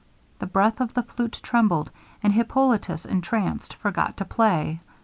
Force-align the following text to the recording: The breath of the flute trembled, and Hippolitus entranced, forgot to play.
The 0.39 0.47
breath 0.47 0.81
of 0.81 0.95
the 0.95 1.03
flute 1.03 1.39
trembled, 1.43 1.91
and 2.23 2.33
Hippolitus 2.33 3.05
entranced, 3.05 3.75
forgot 3.75 4.17
to 4.17 4.25
play. 4.25 4.79